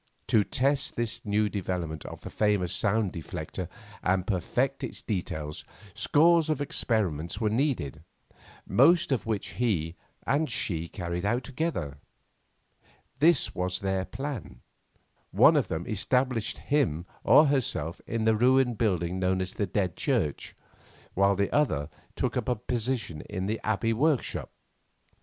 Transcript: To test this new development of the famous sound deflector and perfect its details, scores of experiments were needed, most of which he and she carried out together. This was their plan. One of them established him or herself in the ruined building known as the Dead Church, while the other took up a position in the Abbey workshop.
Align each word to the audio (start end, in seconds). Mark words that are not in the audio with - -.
To 0.29 0.43
test 0.43 0.95
this 0.95 1.23
new 1.25 1.47
development 1.47 2.05
of 2.05 2.21
the 2.21 2.31
famous 2.31 2.73
sound 2.73 3.13
deflector 3.13 3.67
and 4.01 4.25
perfect 4.25 4.83
its 4.83 5.03
details, 5.03 5.63
scores 5.93 6.49
of 6.49 6.59
experiments 6.59 7.39
were 7.39 7.51
needed, 7.51 8.01
most 8.65 9.11
of 9.11 9.27
which 9.27 9.49
he 9.49 9.95
and 10.25 10.49
she 10.49 10.87
carried 10.87 11.23
out 11.23 11.43
together. 11.43 11.99
This 13.19 13.53
was 13.53 13.79
their 13.81 14.03
plan. 14.03 14.61
One 15.29 15.55
of 15.55 15.67
them 15.67 15.85
established 15.87 16.57
him 16.57 17.05
or 17.23 17.45
herself 17.45 18.01
in 18.07 18.23
the 18.23 18.35
ruined 18.35 18.79
building 18.79 19.19
known 19.19 19.39
as 19.39 19.53
the 19.53 19.67
Dead 19.67 19.95
Church, 19.95 20.55
while 21.13 21.35
the 21.35 21.53
other 21.53 21.91
took 22.15 22.35
up 22.35 22.49
a 22.49 22.55
position 22.55 23.21
in 23.29 23.45
the 23.45 23.59
Abbey 23.63 23.93
workshop. 23.93 24.49